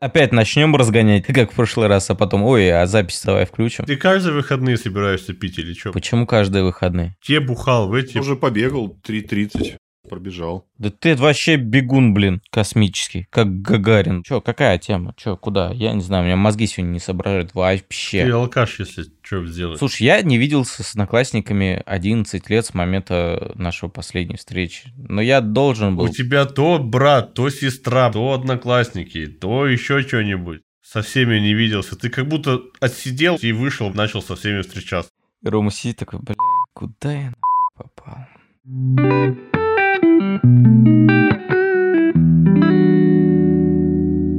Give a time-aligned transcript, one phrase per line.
[0.00, 3.84] Опять начнем разгонять, как в прошлый раз, а потом, ой, а запись давай включим.
[3.84, 5.92] Ты каждые выходные собираешься пить или что?
[5.92, 7.16] Почему каждые выходные?
[7.22, 8.18] Те бухал в эти...
[8.18, 9.76] Уже побегал 3.30,
[10.08, 10.66] пробежал.
[10.78, 14.22] Да ты вообще бегун, блин, космический, как Гагарин.
[14.22, 15.14] Че, какая тема?
[15.16, 15.70] Че, куда?
[15.72, 18.24] Я не знаю, у меня мозги сегодня не соображают Ты вообще.
[18.32, 19.78] алкаш, если что сделать.
[19.78, 24.92] Слушай, я не виделся с одноклассниками 11 лет с момента нашего последней встречи.
[24.96, 26.04] Но я должен был...
[26.04, 30.60] У тебя то брат, то сестра, то одноклассники, то еще что-нибудь.
[30.82, 31.96] Со всеми не виделся.
[31.96, 35.10] Ты как будто отсидел и вышел, начал со всеми встречаться.
[35.44, 36.34] Рома сидит такой, бля,
[36.72, 38.26] куда я нахуй попал?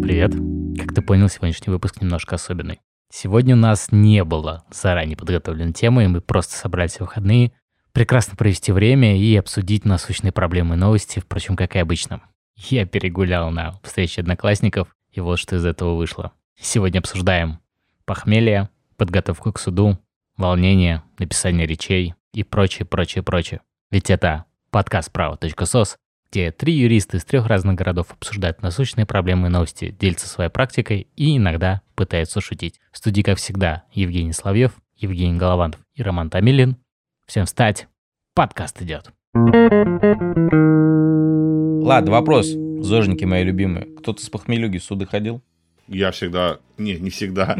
[0.02, 0.34] Привет.
[0.78, 2.80] Как ты понял, сегодняшний выпуск немножко особенный.
[3.12, 7.52] Сегодня у нас не было заранее подготовленной темы, и мы просто собрались в выходные,
[7.92, 12.22] прекрасно провести время и обсудить насущные проблемы и новости, впрочем, как и обычно.
[12.56, 16.32] Я перегулял на встрече одноклассников, и вот что из этого вышло.
[16.60, 17.60] Сегодня обсуждаем
[18.06, 19.98] похмелье, подготовку к суду,
[20.38, 23.62] волнение, написание речей и прочее, прочее, прочее.
[23.92, 25.98] Ведь это подкаст «Право.сос»,
[26.32, 31.08] где три юриста из трех разных городов обсуждают насущные проблемы и новости, делятся своей практикой
[31.16, 32.80] и иногда пытаются шутить.
[32.92, 36.78] В студии, как всегда, Евгений Соловьев, Евгений Голованов и Роман Томилин.
[37.26, 37.88] Всем встать,
[38.36, 39.12] подкаст идет.
[41.84, 42.48] Ладно, вопрос.
[42.48, 43.86] Зожники мои любимые.
[43.98, 45.42] Кто-то с похмелюги суды ходил?
[45.88, 46.60] Я всегда...
[46.78, 47.58] Не, не всегда.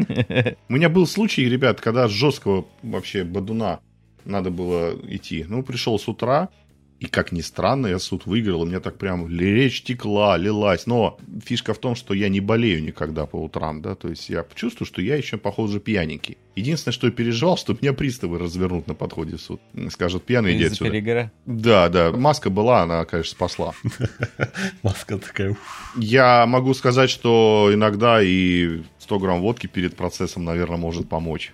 [0.68, 3.80] У меня был случай, ребят, когда с жесткого вообще бадуна
[4.24, 5.44] надо было идти.
[5.48, 6.48] Ну, пришел с утра,
[7.00, 10.86] и, как ни странно, я суд выиграл, у меня так прям речь текла, лилась.
[10.86, 14.44] Но фишка в том, что я не болею никогда по утрам, да, то есть я
[14.54, 16.36] чувствую, что я еще, похоже, пьяненький.
[16.56, 19.62] Единственное, что я переживал, что меня приставы развернут на подходе в суд.
[19.88, 20.90] Скажут, пьяный иди отсюда.
[20.90, 21.32] перегора?
[21.46, 23.72] Да, да, маска была, она, конечно, спасла.
[24.82, 25.56] Маска такая.
[25.96, 31.52] Я могу сказать, что иногда и 100 грамм водки перед процессом, наверное, может помочь.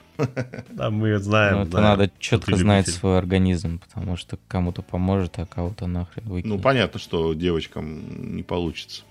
[0.71, 1.57] Да, мы знаем.
[1.57, 3.01] Ну, это да, надо четко ты знать любитель.
[3.01, 6.57] свой организм, потому что кому-то поможет, а кого-то нахрен выкинет.
[6.57, 9.03] Ну, понятно, что девочкам не получится.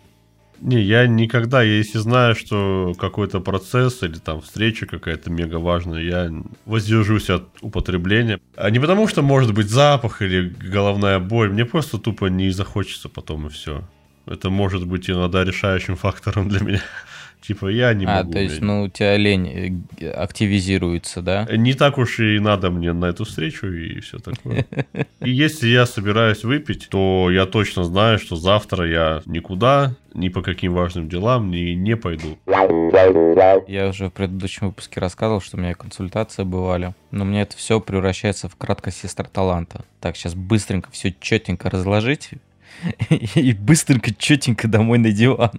[0.62, 6.32] Не, я никогда, если знаю, что какой-то процесс или там встреча какая-то мега важная, я
[6.66, 8.40] воздержусь от употребления.
[8.56, 13.10] А не потому, что может быть запах или головная боль, мне просто тупо не захочется
[13.10, 13.84] потом и все.
[14.26, 16.82] Это может быть иногда решающим фактором для меня.
[17.41, 18.31] Типа я не а, могу.
[18.31, 21.47] то есть, ну, у тебя лень э, активизируется, да?
[21.51, 24.66] Не так уж и надо мне на эту встречу и все такое.
[25.22, 30.41] И если я собираюсь выпить, то я точно знаю, что завтра я никуда, ни по
[30.41, 32.38] каким важным делам не, не пойду.
[33.67, 36.94] Я уже в предыдущем выпуске рассказывал, что у меня консультации бывали.
[37.12, 39.84] Но мне это все превращается в краткость сестра таланта.
[40.00, 42.31] Так, сейчас быстренько все четенько разложить
[43.09, 45.52] и быстренько четенько домой на диван.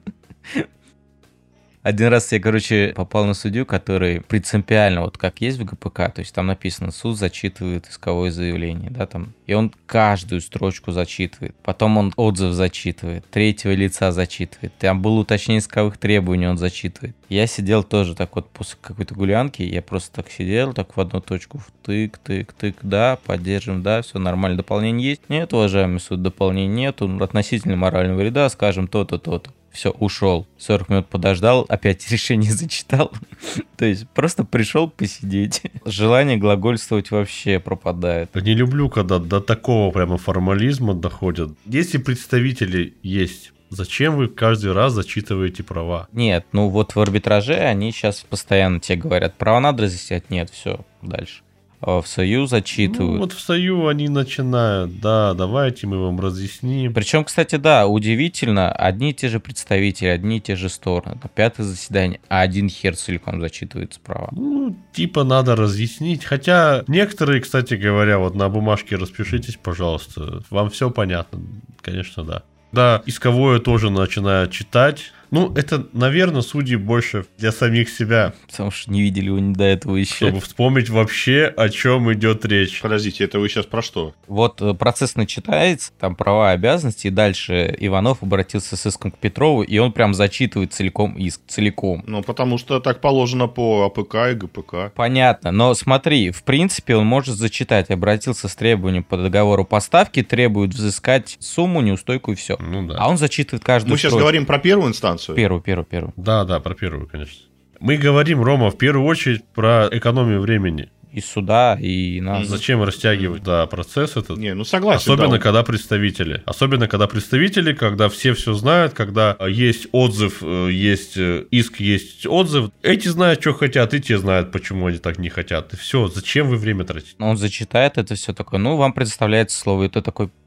[1.86, 6.18] Один раз я, короче, попал на судью, который принципиально, вот как есть в ГПК, то
[6.18, 11.96] есть там написано, суд зачитывает исковое заявление, да, там, и он каждую строчку зачитывает, потом
[11.96, 17.14] он отзыв зачитывает, третьего лица зачитывает, там было уточнение исковых требований, он зачитывает.
[17.28, 21.20] Я сидел тоже так вот после какой-то гулянки, я просто так сидел, так в одну
[21.20, 25.22] точку, тык, тык, тык, да, поддержим, да, все нормально, дополнение есть?
[25.28, 29.52] Нет, уважаемый суд, дополнения нету, относительно морального вреда, скажем, то-то, то-то.
[29.76, 30.46] Все, ушел.
[30.56, 33.12] 40 минут подождал, опять решение зачитал.
[33.76, 35.60] То есть просто пришел посидеть.
[35.84, 38.30] Желание глагольствовать вообще пропадает.
[38.32, 41.50] Да не люблю, когда до такого прямо формализма доходят.
[41.66, 46.08] Если представители есть, зачем вы каждый раз зачитываете права?
[46.10, 50.86] Нет, ну вот в арбитраже они сейчас постоянно тебе говорят, права надо разъяснять, нет, все,
[51.02, 51.42] дальше.
[51.80, 53.18] А в союз Ну, зачитывают.
[53.20, 56.94] вот в Сою они начинают, да, давайте мы вам разъясним.
[56.94, 61.18] Причем, кстати, да, удивительно, одни и те же представители, одни и те же стороны.
[61.22, 64.28] На пятое заседание, а один хер целиком зачитывается права.
[64.32, 66.24] Ну, типа надо разъяснить.
[66.24, 70.42] Хотя некоторые, кстати говоря, вот на бумажке распишитесь, пожалуйста.
[70.50, 71.40] Вам все понятно.
[71.82, 72.42] Конечно, да.
[72.72, 75.12] Да, исковое тоже начинают читать.
[75.30, 79.96] Ну, это, наверное, судьи больше для самих себя, Потому что не видели его до этого
[79.96, 80.14] еще.
[80.14, 82.80] чтобы вспомнить вообще, о чем идет речь.
[82.80, 84.14] Подождите, это вы сейчас про что?
[84.28, 89.18] Вот э, процесс начинается, там права и обязанности, и дальше Иванов обратился с иском к
[89.18, 92.02] Петрову, и он прям зачитывает целиком иск, целиком.
[92.06, 94.92] Ну, потому что так положено по АПК и ГПК.
[94.94, 100.72] Понятно, но смотри, в принципе он может зачитать, обратился с требованием по договору поставки, требует
[100.74, 102.56] взыскать сумму, неустойку и все.
[102.60, 102.96] Ну да.
[102.98, 104.20] А он зачитывает каждую Мы сейчас строчку.
[104.20, 105.15] говорим про первую инстанцию.
[105.34, 106.14] Первую, первую, первую.
[106.16, 107.46] Да, да, про первую, конечно.
[107.80, 110.88] Мы говорим, Рома, в первую очередь про экономию времени.
[111.12, 112.46] и суда, и нас.
[112.46, 114.36] Зачем растягивать, да, процесс этот?
[114.36, 115.12] Не, ну согласен.
[115.12, 115.38] Особенно, да.
[115.38, 116.42] когда представители.
[116.44, 121.80] Особенно, когда представители, когда все все знают, когда э, есть отзыв, э, есть э, иск,
[121.80, 122.70] есть отзыв.
[122.82, 125.72] Эти знают, что хотят, и те знают, почему они так не хотят.
[125.72, 127.14] И все, зачем вы время тратите?
[127.18, 130.45] Он зачитает это все такое, ну, вам представляется слово, и ты такой, «Блядь,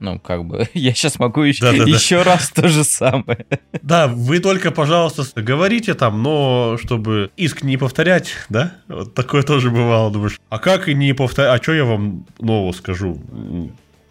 [0.00, 1.90] ну, как бы, я сейчас могу еще, Да-да-да.
[1.90, 3.46] еще раз то же самое.
[3.82, 8.76] Да, вы только, пожалуйста, говорите там, но чтобы иск не повторять, да?
[8.88, 12.72] Вот такое тоже бывало, думаешь, а как и не повторять, а что я вам нового
[12.72, 13.20] скажу?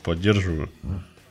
[0.04, 0.70] Поддерживаю.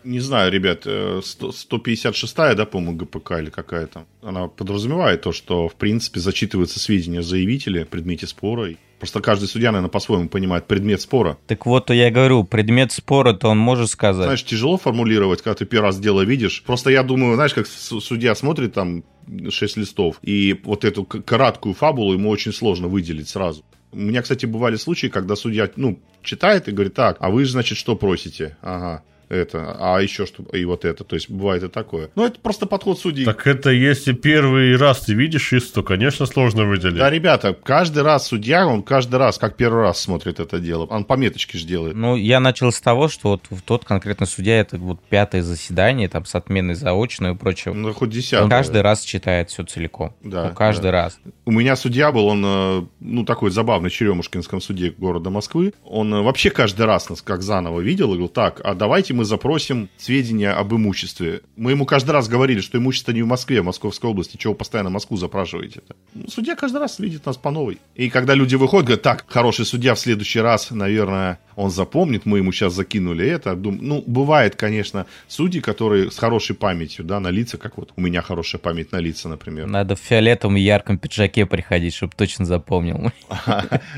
[0.09, 5.69] Не знаю, ребят, э, 100 156-я, да, по-моему, ГПК или какая-то, она подразумевает то, что,
[5.69, 8.71] в принципе, зачитываются сведения заявителя предмете спора.
[9.01, 11.37] Просто каждый судья, наверное, по-своему понимает предмет спора.
[11.47, 14.25] Так вот, то я говорю, предмет спора-то он может сказать.
[14.25, 16.63] Знаешь, тяжело формулировать, когда ты первый раз дело видишь.
[16.65, 19.05] Просто я думаю, знаешь, как судья смотрит там
[19.51, 23.63] 6 листов, и вот эту краткую фабулу ему очень сложно выделить сразу.
[23.93, 27.77] У меня, кстати, бывали случаи, когда судья, ну, читает и говорит, так, а вы, значит,
[27.77, 28.57] что просите?
[28.63, 31.05] Ага, это, а еще что, и вот это.
[31.05, 32.11] То есть бывает и такое.
[32.15, 33.25] Ну, это просто подход судьи.
[33.25, 36.97] Так это если первый раз ты видишь иск, то, конечно, сложно выделить.
[36.99, 40.85] Да, ребята, каждый раз судья, он каждый раз, как первый раз смотрит это дело.
[40.87, 41.95] Он пометочки же делает.
[41.97, 46.09] Ну, я начал с того, что вот в тот конкретно судья, это вот пятое заседание,
[46.09, 47.75] там, с отменой заочного и прочего.
[47.75, 48.51] Ну, хоть Он десятый.
[48.51, 50.15] каждый раз читает все целиком.
[50.23, 50.93] Да, Ну, каждый да.
[50.93, 51.19] раз.
[51.45, 55.73] У меня судья был, он, э, ну, такой забавный, Черемушкинском суде города Москвы.
[55.85, 59.25] Он э, вообще каждый раз нас как заново видел и говорил, так, а давайте мы
[59.25, 61.41] запросим сведения об имуществе.
[61.57, 64.37] Мы ему каждый раз говорили, что имущество не в Москве, а в Московской области.
[64.37, 65.97] Чего вы постоянно Москву запрашиваете-то?
[66.15, 67.79] Ну, судья каждый раз видит нас по новой.
[67.97, 72.39] И когда люди выходят, говорят, так, хороший судья в следующий раз, наверное, он запомнит, мы
[72.39, 73.57] ему сейчас закинули это.
[73.57, 78.23] Ну, бывает, конечно, судьи, которые с хорошей памятью, да, на лица, как вот у меня
[78.23, 79.67] хорошая память на лица, например.
[79.67, 83.11] Надо в фиолетовом и ярком пиджаке приходить, чтобы точно запомнил.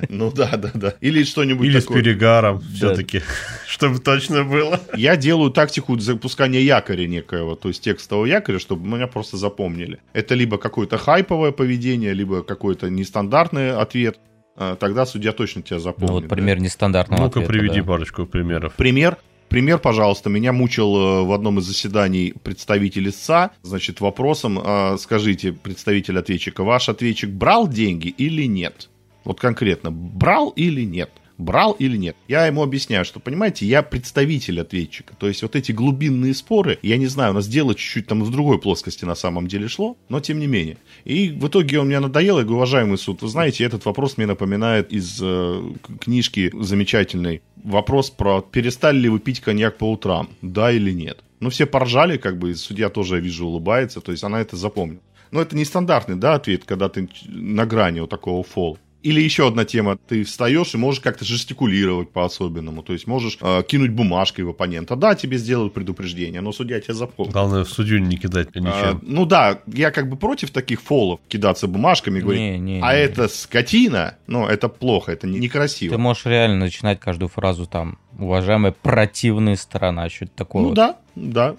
[0.08, 0.94] Ну да, да, да.
[1.00, 3.20] Или что-нибудь Или с перегаром, все-таки,
[3.67, 4.81] чтобы точно было.
[4.96, 9.98] Я делаю тактику запускания якоря некоего, то есть текстового якоря, чтобы меня просто запомнили.
[10.12, 14.18] Это либо какое-то хайповое поведение, либо какой-то нестандартный ответ.
[14.56, 16.10] А, Тогда судья точно тебя Ну, запомнит.
[16.10, 16.28] вот да.
[16.34, 17.86] пример нестандартного Ну-ка, ответа, приведи да.
[17.86, 18.74] парочку примеров.
[18.74, 19.16] Пример.
[19.48, 25.52] Пример, пожалуйста, меня мучил э, в одном из заседаний представитель истца, значит, вопросом, э, скажите,
[25.52, 28.90] представитель ответчика, ваш ответчик брал деньги или нет?
[29.24, 31.10] Вот конкретно, брал или нет?
[31.40, 32.16] Брал или нет?
[32.28, 35.14] Я ему объясняю, что, понимаете, я представитель ответчика.
[35.19, 38.31] То есть вот эти глубинные споры, я не знаю, у нас дело чуть-чуть там в
[38.31, 40.76] другой плоскости на самом деле шло, но тем не менее.
[41.04, 44.26] И в итоге он мне надоел, я говорю, уважаемый суд, вы знаете, этот вопрос мне
[44.26, 45.62] напоминает из э,
[46.00, 47.43] книжки замечательной.
[47.62, 51.25] Вопрос про перестали ли вы пить коньяк по утрам, да или нет.
[51.40, 54.56] Ну, все поржали, как бы, и судья тоже, я вижу, улыбается, то есть она это
[54.56, 55.00] запомнила.
[55.31, 58.78] Но это нестандартный, да, ответ, когда ты на грани вот такого фола.
[59.02, 63.62] Или еще одна тема, ты встаешь и можешь как-то жестикулировать по-особенному, то есть можешь э,
[63.67, 64.94] кинуть бумажкой в оппонента.
[64.97, 67.32] Да, тебе сделают предупреждение, но судья тебя запомнит.
[67.32, 69.00] Главное, в судью не кидать А, ничем.
[69.02, 72.93] ну да, я как бы против таких фолов, кидаться бумажками и говорить, Не, не, а
[72.94, 73.00] не.
[73.00, 75.94] это скотина, ну это плохо, это не- некрасиво.
[75.94, 80.62] Ты можешь реально начинать каждую фразу там, уважаемая противная сторона, что-то такое.
[80.62, 80.75] Ну вот.
[80.75, 81.56] да, да.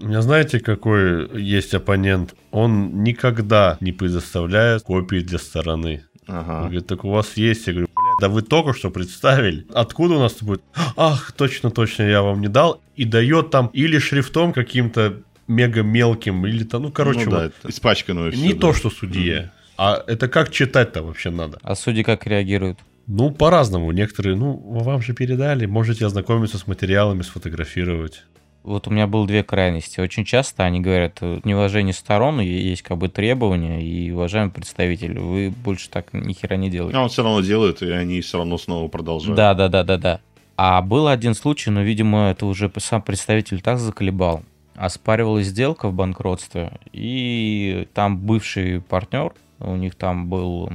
[0.00, 2.34] У меня знаете, какой есть оппонент?
[2.52, 6.04] Он никогда не предоставляет копии для стороны.
[6.28, 6.60] Он Ага.
[6.62, 7.66] говорит, так у вас есть.
[7.66, 9.66] Я говорю, «Бля, да вы только что представили.
[9.74, 10.62] Откуда у нас это будет?
[10.96, 12.80] Ах, точно, точно, я вам не дал.
[12.96, 17.54] И дает там или шрифтом каким-то мега мелким, или там, ну, короче, ну, да, вот.
[17.58, 18.78] это испачканную не всё, то, да.
[18.78, 19.52] что судья.
[19.78, 21.58] А это как читать-то вообще надо?
[21.62, 22.78] А судьи как реагируют?
[23.06, 23.90] Ну, по-разному.
[23.92, 28.24] Некоторые, ну, вам же передали, можете ознакомиться с материалами, сфотографировать.
[28.62, 30.00] Вот у меня было две крайности.
[30.00, 35.50] Очень часто они говорят, э, неуважение сторон, есть как бы требования, и уважаемый представитель, вы
[35.50, 36.98] больше так ни хера не делаете.
[36.98, 39.36] А он все равно делает, и они все равно снова продолжают.
[39.36, 40.20] Да, да, да, да, да.
[40.56, 44.42] А был один случай, но, видимо, это уже сам представитель так заколебал.
[44.74, 50.70] Оспаривалась сделка в банкротстве, и там бывший партнер, у них там был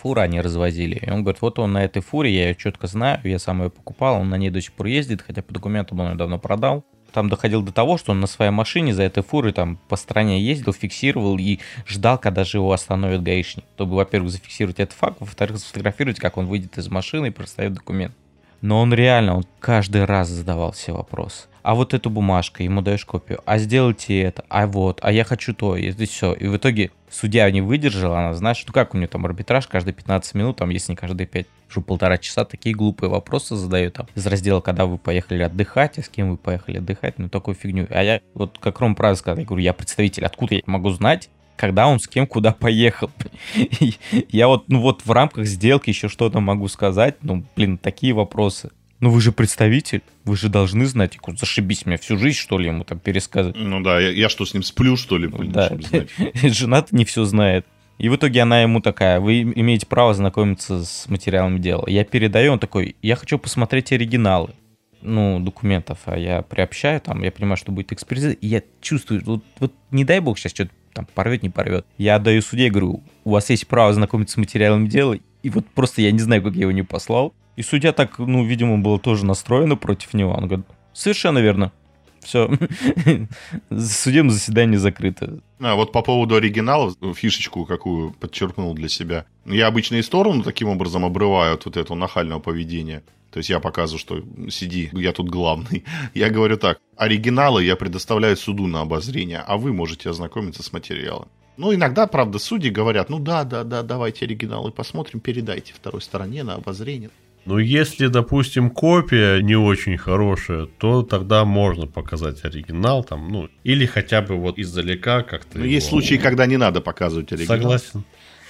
[0.00, 0.96] фура они развозили.
[0.96, 3.70] И он говорит, вот он на этой фуре, я ее четко знаю, я сам ее
[3.70, 6.84] покупал, он на ней до сих пор ездит, хотя по документам он ее давно продал.
[7.12, 10.40] Там доходил до того, что он на своей машине за этой фурой там по стране
[10.40, 13.64] ездил, фиксировал и ждал, когда же его остановит гаишник.
[13.74, 18.14] Чтобы, во-первых, зафиксировать этот факт, во-вторых, сфотографировать, как он выйдет из машины и проставит документ.
[18.60, 21.46] Но он реально, он каждый раз задавал все вопросы.
[21.62, 23.40] А вот эту бумажку, ему даешь копию.
[23.44, 26.32] А сделайте это, а вот, а я хочу то, и все.
[26.32, 29.94] И в итоге судья не выдержала, она, знаешь, ну как у нее там арбитраж каждые
[29.94, 34.06] 15 минут, там, если не каждые 5, что полтора часа такие глупые вопросы задают там.
[34.14, 37.86] Из раздела, когда вы поехали отдыхать, а с кем вы поехали отдыхать, ну такую фигню.
[37.90, 41.30] А я, вот как Ром правильно сказал, я говорю, я представитель, откуда я могу знать,
[41.56, 43.10] когда он с кем куда поехал.
[44.30, 48.70] Я вот, ну вот в рамках сделки еще что-то могу сказать, ну, блин, такие вопросы.
[49.00, 51.18] Ну вы же представитель, вы же должны знать.
[51.26, 53.56] Я Зашибись меня всю жизнь, что ли, ему там пересказывать.
[53.56, 55.26] Ну да, я, я что, с ним сплю, что ли?
[55.26, 55.70] Блин, Да,
[56.42, 57.66] жена не все знает.
[57.98, 61.84] И в итоге она ему такая, вы имеете право знакомиться с материалами дела.
[61.86, 64.54] Я передаю, он такой, я хочу посмотреть оригиналы
[65.02, 69.44] ну, документов, а я приобщаю там, я понимаю, что будет экспертиза, и я чувствую, вот,
[69.58, 71.86] вот не дай бог сейчас что-то там порвет, не порвет.
[71.98, 76.02] Я отдаю судье, говорю, у вас есть право знакомиться с материалами дела, и вот просто
[76.02, 77.34] я не знаю, как я его не послал.
[77.60, 80.32] И судья так, ну, видимо, было тоже настроено против него.
[80.32, 80.64] Он говорит,
[80.94, 81.72] совершенно верно.
[82.20, 82.50] Все.
[83.70, 85.40] Судебное заседание закрыто.
[85.58, 89.26] А вот по поводу оригиналов, фишечку какую подчеркнул для себя.
[89.44, 93.02] Я обычно и сторону таким образом обрываю от вот этого нахального поведения.
[93.30, 95.84] То есть я показываю, что сиди, я тут главный.
[96.14, 101.28] Я говорю так, оригиналы я предоставляю суду на обозрение, а вы можете ознакомиться с материалом.
[101.58, 106.42] Ну, иногда, правда, судьи говорят, ну да, да, да, давайте оригиналы посмотрим, передайте второй стороне
[106.42, 107.10] на обозрение.
[107.46, 113.86] Ну, если, допустим, копия не очень хорошая, то тогда можно показать оригинал там, ну, или
[113.86, 115.58] хотя бы вот издалека как-то.
[115.58, 117.56] Но его- есть случаи, когда не надо показывать оригинал.
[117.58, 118.04] Согласен.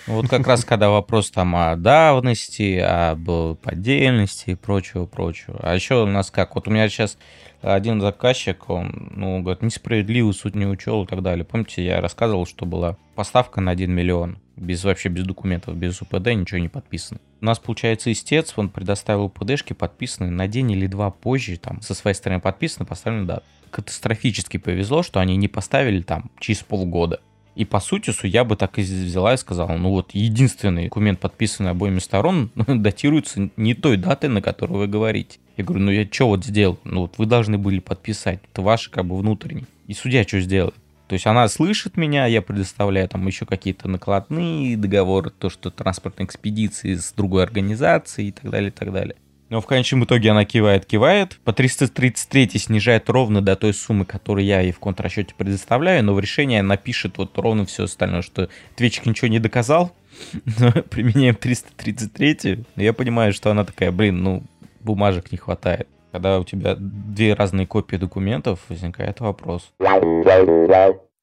[0.06, 5.58] Вот как раз когда вопрос там о давности, об поддельности и прочего, прочего.
[5.62, 7.16] А еще у нас как, вот у меня сейчас
[7.62, 11.44] один заказчик, он, ну, говорит, несправедливый суд не учел и так далее.
[11.44, 16.28] Помните, я рассказывал, что была поставка на 1 миллион, без вообще без документов, без УПД,
[16.34, 17.20] ничего не подписано.
[17.40, 21.94] У нас, получается, истец, он предоставил УПДшки подписанные на день или два позже, там, со
[21.94, 23.44] своей стороны подписаны, поставлены даты.
[23.70, 27.20] Катастрофически повезло, что они не поставили там через полгода.
[27.56, 31.70] И по сути, судья бы так и взяла и сказала, ну вот единственный документ, подписанный
[31.70, 35.38] обоими сторон, датируется не той датой, на которую вы говорите.
[35.56, 36.78] Я говорю, ну я что вот сделал?
[36.84, 39.66] Ну вот вы должны были подписать, это ваше как бы внутренний.
[39.86, 40.74] И судья что сделает?
[41.10, 46.24] То есть она слышит меня, я предоставляю там еще какие-то накладные договоры, то, что транспортные
[46.24, 49.16] экспедиции с другой организацией и так далее, и так далее.
[49.48, 51.40] Но в конечном итоге она кивает, кивает.
[51.42, 56.20] По 333 снижает ровно до той суммы, которую я ей в контрасчете предоставляю, но в
[56.20, 59.92] решении она пишет вот ровно все остальное, что ответчик ничего не доказал,
[60.60, 62.66] но применяем 333.
[62.76, 64.44] Но я понимаю, что она такая, блин, ну,
[64.80, 65.88] бумажек не хватает.
[66.12, 69.72] Когда у тебя две разные копии документов, возникает вопрос.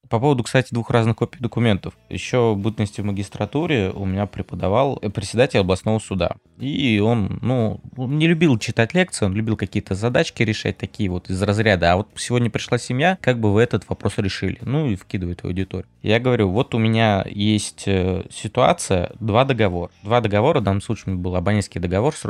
[0.09, 1.93] По поводу, кстати, двух разных копий документов.
[2.09, 6.37] Еще в бытности в магистратуре у меня преподавал председатель областного суда.
[6.57, 11.29] И он, ну, он не любил читать лекции, он любил какие-то задачки решать такие вот
[11.29, 11.91] из разряда.
[11.91, 14.59] А вот сегодня пришла семья, как бы вы этот вопрос решили?
[14.61, 15.87] Ну и вкидывает в аудиторию.
[16.01, 19.91] Я говорю, вот у меня есть э, ситуация, два договора.
[20.03, 22.25] Два договора, в данном случае был абонентский договор с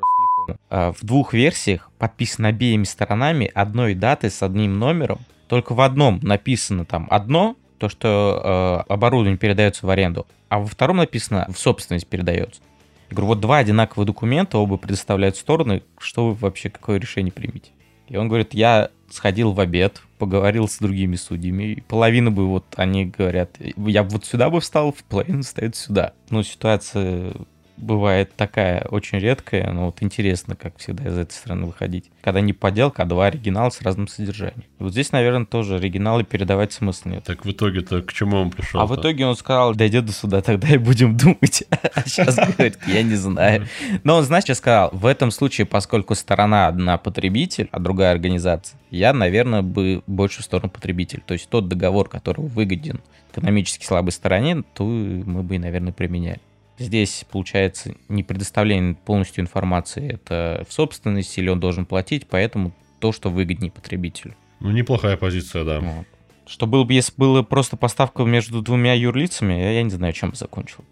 [0.69, 5.19] В двух версиях подписан обеими сторонами одной датой с одним номером.
[5.47, 10.65] Только в одном написано там одно, то, что э, оборудование передается в аренду, а во
[10.65, 12.61] втором написано в собственность передается.
[13.09, 17.71] Я говорю, вот два одинаковых документа, оба предоставляют стороны, что вы вообще, какое решение примете?
[18.07, 22.65] И он говорит, я сходил в обед, поговорил с другими судьями, и половина бы вот
[22.75, 26.13] они говорят, я бы вот сюда бы встал, половина встает сюда.
[26.29, 27.33] Ну, ситуация
[27.77, 32.05] бывает такая очень редкая, но вот интересно, как всегда, из этой страны выходить.
[32.22, 34.63] Когда не подделка, а два оригинала с разным содержанием.
[34.79, 37.24] И вот здесь, наверное, тоже оригиналы передавать смысла нет.
[37.24, 38.81] Так в итоге-то к чему он пришел?
[38.81, 41.63] А в итоге он сказал, дойдет до суда, тогда и будем думать.
[41.93, 43.67] А сейчас говорит, я не знаю.
[44.03, 44.89] Но он, знаешь, что сказал?
[44.91, 50.46] В этом случае, поскольку сторона одна потребитель, а другая организация, я, наверное, бы больше в
[50.46, 51.22] сторону потребитель.
[51.25, 56.39] То есть тот договор, который выгоден экономически слабой стороне, то мы бы, наверное, применяли.
[56.79, 63.12] Здесь, получается, не предоставление полностью информации это в собственности, или он должен платить, поэтому то,
[63.12, 64.36] что выгоднее потребителю.
[64.60, 65.79] Ну, неплохая позиция, да.
[65.79, 66.05] Вот.
[66.48, 70.31] Что было бы, если было просто поставка между двумя юрлицами, я, я не знаю, чем
[70.31, 70.84] бы закончил.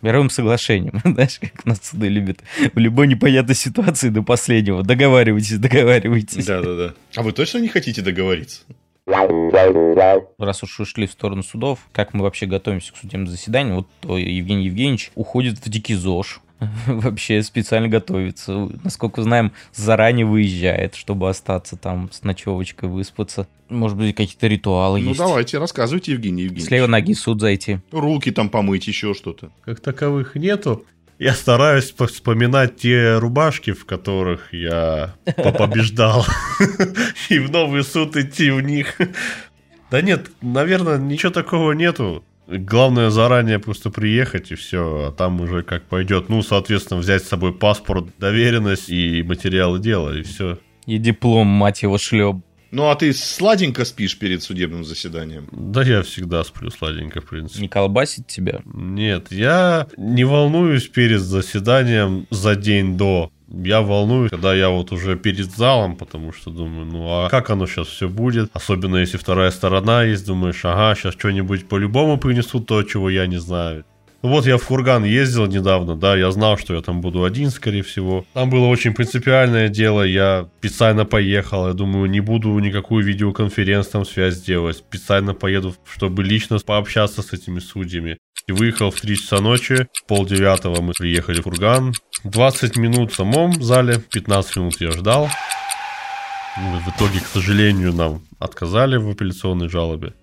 [0.00, 2.40] Мировым соглашением, знаешь, как нас суды любят.
[2.74, 4.82] В любой непонятной ситуации до последнего.
[4.82, 6.46] Договаривайтесь, договаривайтесь.
[6.46, 6.94] Да-да-да.
[7.14, 8.62] А вы точно не хотите договориться?
[9.06, 13.76] Раз уж ушли в сторону судов, как мы вообще готовимся к судебному заседанию?
[13.76, 16.40] Вот то Евгений Евгеньевич уходит в дикий ЗОЖ.
[16.86, 18.70] Вообще специально готовится.
[18.84, 23.48] Насколько знаем, заранее выезжает, чтобы остаться там с ночевочкой, выспаться.
[23.68, 25.18] Может быть, какие-то ритуалы Ну есть.
[25.18, 26.68] давайте, рассказывайте, Евгений Евгеньевич.
[26.68, 27.80] С левой ноги в суд зайти.
[27.90, 29.50] Руки там помыть, еще что-то.
[29.64, 30.84] Как таковых нету.
[31.22, 36.26] Я стараюсь по- вспоминать те рубашки, в которых я по- побеждал.
[37.28, 38.98] И в новый суд идти в них.
[39.88, 42.24] Да нет, наверное, ничего такого нету.
[42.48, 46.28] Главное заранее просто приехать и все, а там уже как пойдет.
[46.28, 50.58] Ну, соответственно, взять с собой паспорт, доверенность и материалы дела, и все.
[50.86, 52.38] И диплом, мать его, шлеп.
[52.72, 55.46] Ну, а ты сладенько спишь перед судебным заседанием?
[55.52, 57.60] Да я всегда сплю сладенько, в принципе.
[57.60, 58.62] Не колбасит тебя?
[58.64, 63.30] Нет, я не волнуюсь перед заседанием за день до.
[63.46, 67.66] Я волнуюсь, когда я вот уже перед залом, потому что думаю, ну а как оно
[67.66, 68.48] сейчас все будет?
[68.54, 73.38] Особенно если вторая сторона есть, думаешь, ага, сейчас что-нибудь по-любому принесут то, чего я не
[73.38, 73.84] знаю.
[74.22, 77.82] Вот я в Курган ездил недавно, да, я знал, что я там буду один, скорее
[77.82, 78.24] всего.
[78.34, 84.04] Там было очень принципиальное дело, я специально поехал, я думаю, не буду никакую видеоконференцию там
[84.04, 88.16] связь делать, специально поеду, чтобы лично пообщаться с этими судьями.
[88.46, 93.16] И выехал в 3 часа ночи, пол девятого мы приехали в Курган, 20 минут в
[93.16, 95.28] самом зале, 15 минут я ждал.
[96.56, 100.14] В итоге, к сожалению, нам отказали в апелляционной жалобе.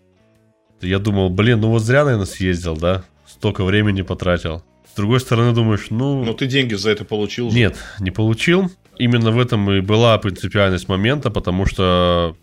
[0.82, 3.04] Я думал, блин, ну вот зря, наверное, съездил, да?
[3.40, 4.64] Столько времени потратил.
[4.92, 6.26] С другой стороны, думаешь, ну...
[6.26, 7.50] Но ты деньги за это получил?
[7.52, 8.70] Нет, не получил.
[8.98, 12.36] Именно в этом и была принципиальность момента, потому что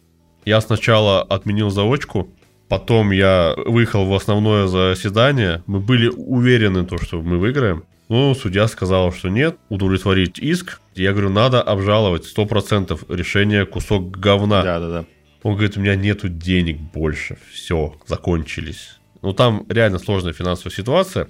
[0.46, 2.30] я сначала отменил заочку,
[2.68, 5.62] потом я выехал в основное заседание.
[5.66, 7.84] Мы были уверены, то, что мы выиграем.
[8.08, 10.80] Но судья сказал, что нет, удовлетворить иск.
[10.94, 14.62] Я говорю, надо обжаловать 100% решение кусок говна.
[14.62, 15.04] Да, да, да.
[15.42, 17.36] Он говорит, у меня нету денег больше.
[17.52, 18.98] Все, закончились.
[19.26, 21.26] Ну, там реально сложная финансовая ситуация.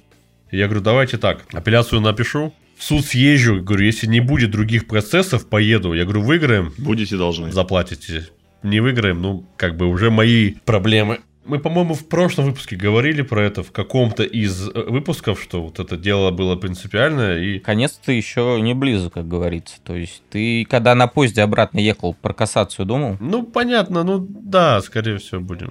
[0.51, 5.49] Я говорю, давайте так, апелляцию напишу, в суд съезжу, говорю, если не будет других процессов,
[5.49, 5.95] поеду.
[5.95, 6.75] Я говорю, выиграем.
[6.77, 7.53] Будете должны.
[7.53, 8.27] Заплатите.
[8.63, 11.21] Не выиграем, ну, как бы уже мои проблемы.
[11.47, 15.81] Мы, по-моему, в прошлом выпуске говорили про это в каком-то из э, выпусков, что вот
[15.81, 17.39] это дело было принципиальное.
[17.39, 17.61] И...
[17.61, 19.77] Конец ты еще не близок, как говорится.
[19.83, 23.17] То есть ты, когда на поезде обратно ехал, про кассацию думал?
[23.21, 25.71] Ну, понятно, ну да, скорее всего, будем.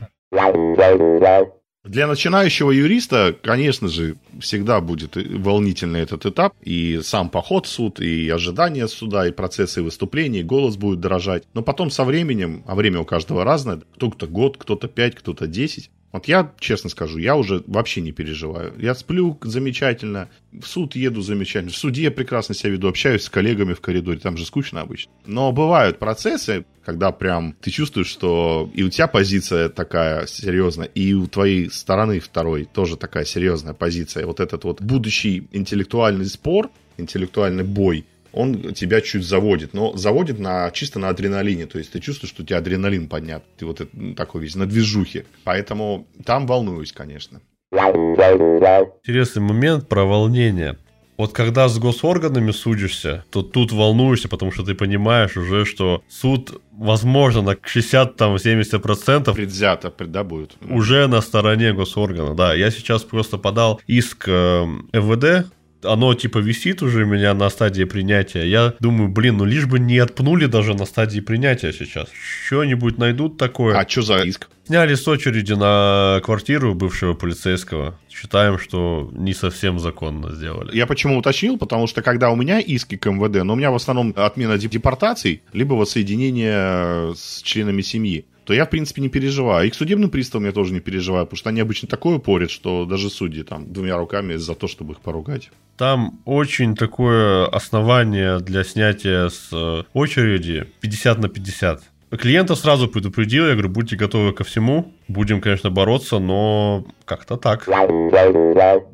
[1.85, 6.53] Для начинающего юриста, конечно же, всегда будет волнительный этот этап.
[6.61, 11.43] И сам поход в суд, и ожидание суда, и процессы выступления, и голос будет дрожать.
[11.53, 15.91] Но потом со временем, а время у каждого разное, кто-то год, кто-то пять, кто-то десять,
[16.15, 18.73] вот я, честно скажу, я уже вообще не переживаю.
[18.77, 23.73] Я сплю замечательно, в суд еду замечательно, в суде прекрасно себя веду, общаюсь с коллегами
[23.73, 25.11] в коридоре, там же скучно обычно.
[25.25, 31.13] Но бывают процессы, когда прям ты чувствуешь, что и у тебя позиция такая серьезная, и
[31.13, 34.25] у твоей стороны второй тоже такая серьезная позиция.
[34.25, 40.69] Вот этот вот будущий интеллектуальный спор, интеллектуальный бой– он тебя чуть заводит, но заводит на,
[40.71, 44.15] чисто на адреналине, то есть ты чувствуешь, что у тебя адреналин поднят, ты вот это,
[44.15, 47.41] такой весь, на движухе, поэтому там волнуюсь, конечно.
[47.71, 50.77] Интересный момент про волнение.
[51.17, 56.61] Вот когда с госорганами судишься, то тут волнуешься, потому что ты понимаешь уже, что суд,
[56.73, 60.55] возможно, на 60-70% предвзято, да, будет.
[60.69, 62.53] Уже на стороне госоргана, да.
[62.53, 65.47] Я сейчас просто подал иск э, МВД
[65.85, 68.45] оно типа висит уже у меня на стадии принятия.
[68.45, 72.07] Я думаю, блин, ну лишь бы не отпнули даже на стадии принятия сейчас.
[72.45, 73.77] Что-нибудь найдут такое.
[73.77, 74.49] А что за иск?
[74.65, 77.99] Сняли с очереди на квартиру бывшего полицейского.
[78.09, 80.75] Считаем, что не совсем законно сделали.
[80.75, 81.57] Я почему уточнил?
[81.57, 85.43] Потому что когда у меня иски к МВД, но у меня в основном отмена депортаций,
[85.53, 89.67] либо воссоединение с членами семьи то я, в принципе, не переживаю.
[89.67, 92.85] И к судебным приставам я тоже не переживаю, потому что они обычно такое порят, что
[92.85, 95.49] даже судьи там двумя руками за то, чтобы их поругать.
[95.77, 101.83] Там очень такое основание для снятия с э, очереди 50 на 50.
[102.11, 107.67] Клиента сразу предупредил, я говорю, будьте готовы ко всему, будем, конечно, бороться, но как-то так.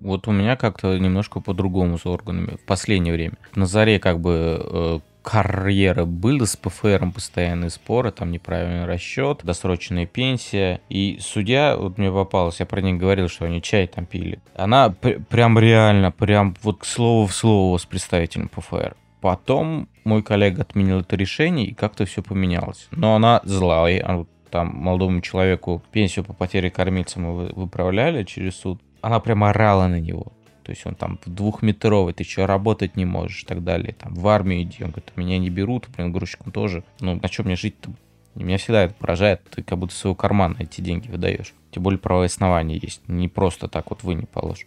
[0.02, 3.34] Вот у меня как-то немножко по-другому с органами в последнее время.
[3.54, 10.06] На заре как бы э, карьеры были с ПФРом постоянные споры, там неправильный расчет, досрочная
[10.06, 10.82] пенсия.
[10.90, 14.40] И судья, вот мне попалось, я про них говорил, что они чай там пили.
[14.56, 18.96] Она пр- прям реально, прям вот слово в слово с представителем ПФР.
[19.22, 22.88] Потом мой коллега отменил это решение, и как-то все поменялось.
[22.92, 28.82] Но она злая, а там молодому человеку пенсию по потере кормильца мы выправляли через суд.
[29.02, 30.34] Она прям орала на него.
[30.72, 33.94] То есть он там двухметровый, ты что, работать не можешь и так далее.
[33.94, 36.86] Там в армию иди, он говорит, меня не берут, блин, грузчиком тоже.
[37.02, 37.92] Ну, на чем мне жить-то?
[38.36, 41.54] Меня всегда это поражает, ты как будто своего кармана эти деньги выдаешь.
[41.72, 44.66] Тем более правовое основание есть, не просто так вот вы не положишь.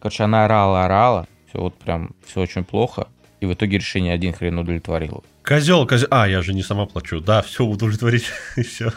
[0.00, 3.08] Короче, она орала, орала, все вот прям, все очень плохо.
[3.40, 5.22] И в итоге решение один хрен удовлетворило.
[5.42, 6.08] Козел, козел.
[6.10, 7.20] А, я же не сама плачу.
[7.20, 8.92] Да, все удовлетворить, и все.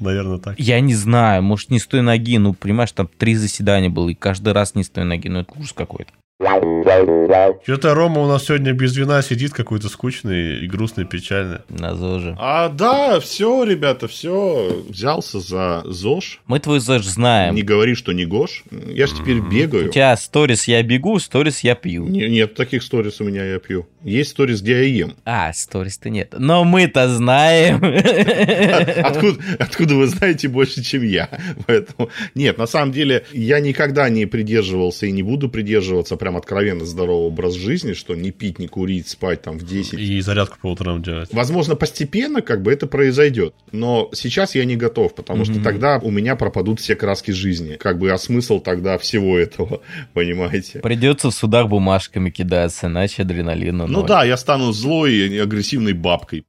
[0.00, 0.58] Наверное, так.
[0.58, 2.38] Я не знаю, может, не с той ноги.
[2.38, 5.28] Ну, понимаешь, там три заседания было, и каждый раз не с той ноги.
[5.28, 6.12] Ну, это ужас какой-то.
[6.40, 11.58] Что-то Рома у нас сегодня без вина сидит какой-то скучный и грустный, печальный.
[11.68, 12.36] На ЗОЖе.
[12.38, 14.84] А, да, все, ребята, все.
[14.88, 16.40] Взялся за ЗОЖ.
[16.46, 17.56] Мы твой ЗОЖ знаем.
[17.56, 18.62] Не говори, что не ГОЖ.
[18.70, 19.88] Я же теперь бегаю.
[19.88, 22.06] У тебя сторис я бегу, сторис я пью.
[22.06, 23.88] Не, нет, таких сторис у меня я пью.
[24.04, 25.16] Есть сторис, где я ем.
[25.24, 26.34] А, сторис-то нет.
[26.38, 27.82] Но мы-то знаем.
[29.04, 31.28] Откуда, откуда вы знаете больше, чем я?
[31.66, 36.84] Поэтому нет, на самом деле я никогда не придерживался и не буду придерживаться прям откровенно
[36.84, 39.98] здорового образ жизни, что не пить, не курить, спать там в 10.
[39.98, 41.30] И зарядку по утрам делать.
[41.32, 43.54] Возможно, постепенно как бы это произойдет.
[43.72, 45.62] Но сейчас я не готов, потому что Мгм.
[45.62, 47.76] тогда у меня пропадут все краски жизни.
[47.76, 49.80] Как бы, а смысл тогда всего этого,
[50.12, 50.80] понимаете?
[50.80, 54.06] Придется в судах бумажками кидаться, иначе адреналина Ну ноль.
[54.06, 56.44] да, я стану злой и агрессивной бабкой.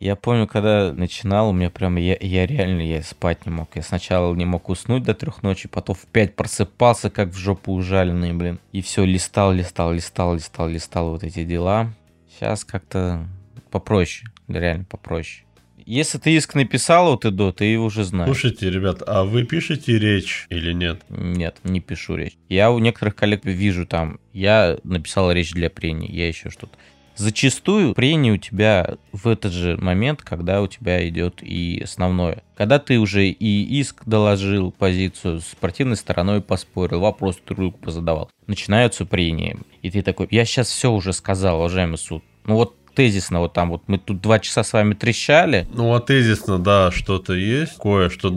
[0.00, 3.68] Я помню, когда начинал, у меня прям, я, я реально, я спать не мог.
[3.76, 7.74] Я сначала не мог уснуть до трех ночи, потом в пять просыпался, как в жопу
[7.74, 8.58] ужаленный, блин.
[8.72, 11.92] И все, листал, листал, листал, листал, листал вот эти дела.
[12.30, 13.26] Сейчас как-то
[13.70, 15.44] попроще, реально попроще.
[15.84, 18.28] Если ты иск написал вот и до, ты уже знаешь.
[18.28, 21.02] Слушайте, ребят, а вы пишете речь или нет?
[21.10, 22.38] Нет, не пишу речь.
[22.48, 26.78] Я у некоторых коллег вижу там, я написал речь для прений, я еще что-то.
[27.16, 32.42] Зачастую прение у тебя в этот же момент, когда у тебя идет и основное.
[32.56, 38.30] Когда ты уже и иск доложил позицию, с противной стороной поспорил, вопрос друг позадавал.
[38.46, 39.58] Начинаются прения.
[39.82, 42.24] И ты такой, я сейчас все уже сказал, уважаемый суд.
[42.44, 46.00] Ну вот тезисно вот там вот мы тут два часа с вами трещали, Ну, а
[46.00, 48.32] тезисно, да, что-то есть, кое-что,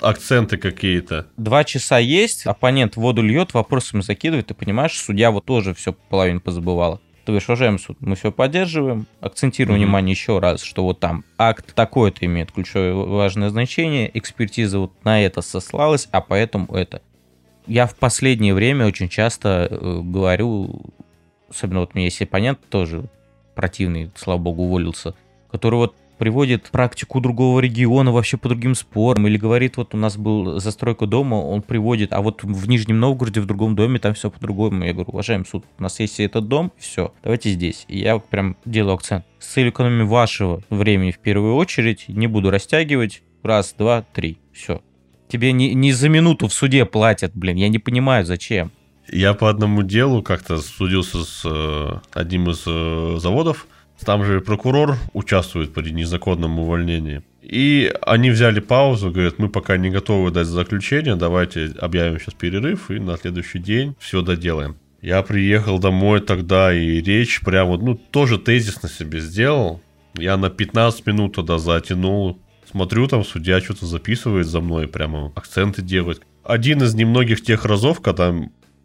[0.00, 1.26] акценты какие-то.
[1.36, 6.40] Два часа есть, оппонент воду льет, вопросами закидывает, ты понимаешь, судья вот тоже все половину
[6.40, 7.00] позабывала.
[7.26, 9.86] Ты говоришь, уважаемый суд, мы все поддерживаем, акцентируем Мгм.
[9.86, 15.20] внимание еще раз, что вот там акт такой-то имеет ключевое важное значение, экспертиза вот на
[15.20, 17.02] это сослалась, а поэтому это.
[17.66, 20.82] Я в последнее время очень часто э, говорю,
[21.50, 23.02] особенно вот у меня есть оппонент тоже
[23.56, 25.16] противный, слава богу, уволился,
[25.50, 30.16] который вот приводит практику другого региона вообще по другим спорам, или говорит, вот у нас
[30.16, 34.30] был застройка дома, он приводит, а вот в Нижнем Новгороде, в другом доме, там все
[34.30, 34.84] по-другому.
[34.84, 37.84] Я говорю, уважаемый суд, у нас есть этот дом, все, давайте здесь.
[37.88, 39.24] И я прям делаю акцент.
[39.38, 44.80] С целью экономии вашего времени в первую очередь, не буду растягивать, раз, два, три, все.
[45.28, 48.70] Тебе не, не за минуту в суде платят, блин, я не понимаю, зачем.
[49.08, 53.66] Я по одному делу как-то судился с э, одним из э, заводов.
[54.04, 57.22] Там же прокурор участвует при незаконном увольнении.
[57.42, 62.90] И они взяли паузу, говорят, мы пока не готовы дать заключение, давайте объявим сейчас перерыв
[62.90, 64.76] и на следующий день все доделаем.
[65.00, 69.80] Я приехал домой тогда и речь прям вот, ну, тоже тезисно себе сделал.
[70.14, 72.40] Я на 15 минут тогда затянул.
[72.68, 76.22] Смотрю, там судья что-то записывает за мной, прямо акценты делает.
[76.42, 78.34] Один из немногих тех разов, когда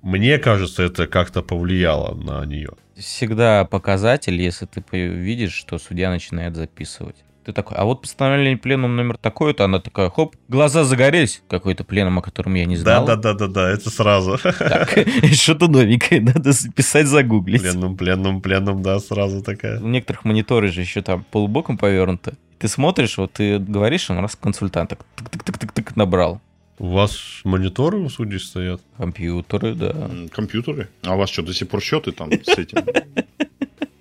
[0.01, 2.71] мне кажется, это как-то повлияло на нее.
[2.95, 7.17] Всегда показатель, если ты видишь, что судья начинает записывать.
[7.43, 12.19] Ты такой, а вот постановление пленум номер такой-то, она такая, хоп, глаза загорелись, какой-то пленум,
[12.19, 13.05] о котором я не знал.
[13.05, 14.37] Да-да-да-да-да, это сразу.
[14.37, 14.95] Так,
[15.33, 17.61] что-то новенькое, надо записать, загуглить.
[17.61, 19.79] Пленным, пленным, пленным, да, сразу такая.
[19.79, 22.33] У некоторых мониторы же еще там полубоком повернуты.
[22.59, 26.41] Ты смотришь, вот ты говоришь, он раз консультант так тык-тык-тык-тык набрал.
[26.81, 28.81] У вас мониторы у судей стоят?
[28.97, 30.09] Компьютеры, да.
[30.31, 30.89] Компьютеры.
[31.03, 32.83] А у вас что, до сих пор счеты там с этим?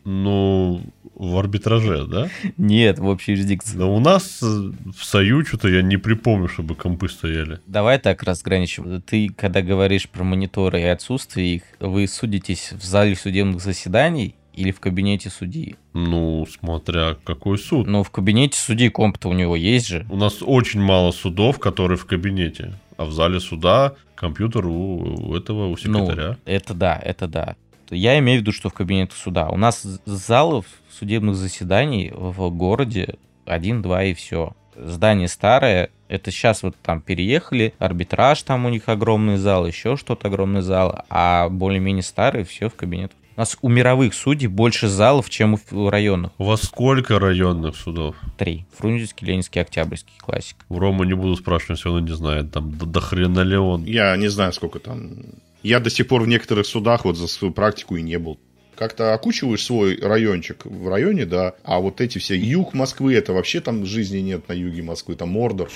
[0.06, 0.80] Ну,
[1.14, 2.30] в арбитраже, да?
[2.56, 3.76] Нет, в общей юрисдикции.
[3.76, 7.60] Да у нас э, в Сою что-то я не припомню, чтобы компы стояли.
[7.66, 9.02] Давай так разграничим.
[9.02, 14.70] Ты, когда говоришь про мониторы и отсутствие их, вы судитесь в зале судебных заседаний или
[14.72, 15.76] в кабинете судьи?
[15.94, 17.86] Ну, смотря какой суд.
[17.86, 20.06] Ну, в кабинете судьи комп-то у него есть же.
[20.10, 22.74] У нас очень мало судов, которые в кабинете.
[22.96, 26.28] А в зале суда компьютер у, у этого, у секретаря.
[26.28, 27.56] Ну, это да, это да.
[27.90, 29.48] Я имею в виду, что в кабинете суда.
[29.48, 33.14] У нас залов судебных заседаний в городе
[33.46, 34.54] один-два и все.
[34.76, 40.28] Здание старое, это сейчас вот там переехали, арбитраж там у них огромный зал, еще что-то
[40.28, 43.16] огромный зал, а более-менее старые все в кабинетах.
[43.40, 46.32] У нас у мировых судей больше залов, чем у районных.
[46.36, 48.14] У вас сколько районных судов?
[48.36, 48.66] Три.
[48.76, 50.56] Фрунзенский, Ленинский, Октябрьский, классик.
[50.68, 52.52] В Рома не буду спрашивать, все равно не знает.
[52.52, 53.84] Там до, до хрена ли он.
[53.84, 55.24] Я не знаю, сколько там.
[55.62, 58.38] Я до сих пор в некоторых судах вот за свою практику и не был.
[58.74, 63.60] Как-то окучиваешь свой райончик в районе, да, а вот эти все юг Москвы, это вообще
[63.60, 65.70] там жизни нет на юге Москвы, там Мордор.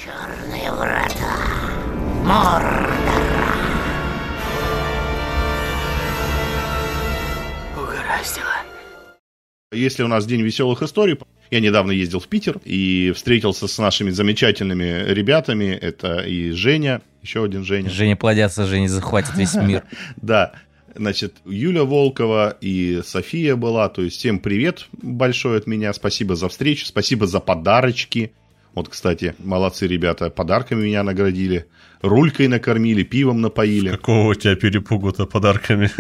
[9.74, 11.18] Если у нас день веселых историй,
[11.50, 15.66] я недавно ездил в Питер и встретился с нашими замечательными ребятами.
[15.66, 17.90] Это и Женя, еще один Женя.
[17.90, 19.82] Женя плодятся, Женя захватит весь мир.
[20.16, 20.52] Да,
[20.94, 23.88] значит, Юля Волкова и София была.
[23.88, 25.92] То есть всем привет большой от меня.
[25.92, 28.32] Спасибо за встречу, спасибо за подарочки.
[28.74, 31.66] Вот, кстати, молодцы ребята, подарками меня наградили,
[32.04, 33.90] рулькой накормили, пивом напоили.
[33.90, 35.90] Какого у тебя перепугу-то подарками?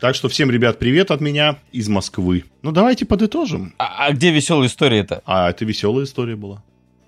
[0.00, 2.44] Так что всем, ребят, привет от меня из Москвы.
[2.62, 3.74] Ну, давайте подытожим.
[3.78, 5.22] А, а где веселая история-то?
[5.26, 6.62] А это веселая история была.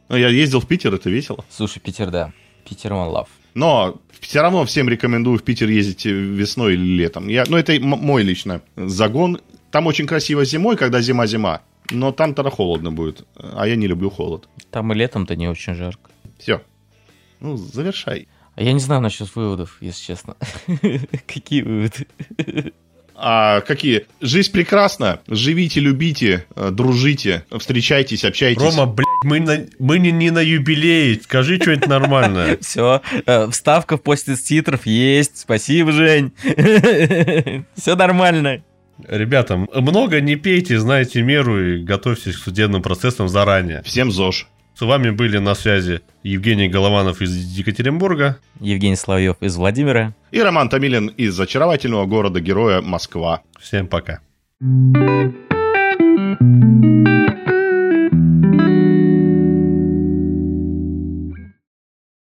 [0.09, 1.44] Ну, я ездил в Питер, это весело.
[1.48, 2.33] Слушай, Питер, да.
[2.68, 3.29] Питер one love.
[3.55, 7.29] Но все равно всем рекомендую в Питер ездить весной или летом.
[7.29, 9.40] Я, ну, это мой лично загон.
[9.70, 11.62] Там очень красиво зимой, когда зима-зима.
[11.90, 13.27] Но там тогда холодно будет.
[13.37, 14.48] А я не люблю холод.
[14.70, 16.11] Там и летом-то не очень жарко.
[16.38, 16.61] Все.
[17.43, 18.29] Ну, завершай.
[18.55, 20.37] А я не знаю насчет выводов, если честно.
[21.27, 22.07] Какие выводы?
[23.15, 24.07] А какие?
[24.21, 25.21] Жизнь прекрасна.
[25.29, 28.61] Живите, любите, э, дружите, встречайтесь, общайтесь.
[28.61, 31.21] Рома, блядь, мы, на, мы не, не на юбилее.
[31.23, 32.57] Скажи что-нибудь нормальное.
[32.61, 33.01] Все,
[33.51, 35.39] вставка в после титров есть.
[35.39, 36.33] Спасибо, Жень.
[37.77, 38.63] Все нормально.
[39.07, 43.83] Ребята, много не пейте, знайте меру и готовьтесь к судебным процессам заранее.
[43.85, 44.47] Всем ЗОЖ.
[44.83, 48.38] С вами были на связи Евгений Голованов из Екатеринбурга.
[48.59, 50.12] Евгений Славьев из Владимира.
[50.33, 53.42] И Роман Томилин из очаровательного города-героя Москва.
[53.61, 54.18] Всем пока.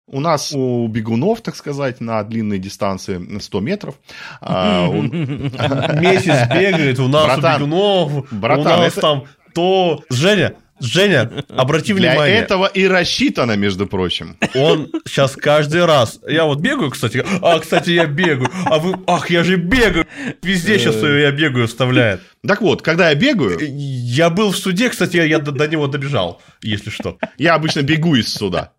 [0.09, 3.95] У нас у бегунов, так сказать, на длинной дистанции на 100 метров.
[4.41, 10.03] а, Месяц бегает, у нас у бегунов, у нас там то...
[10.11, 14.37] Женя, Женя, обрати Для внимание, этого и рассчитано, между прочим.
[14.55, 16.21] он сейчас каждый раз...
[16.27, 18.97] Я вот бегаю, кстати, а, кстати, я бегаю, а вы...
[19.07, 20.07] Ах, я же бегаю!
[20.43, 22.21] Везде сейчас я бегаю вставляет.
[22.47, 25.87] Так вот, когда я бегаю, Я был в суде, кстати, я, я до, до него
[25.87, 27.19] добежал, если что.
[27.39, 28.73] я обычно бегу из суда.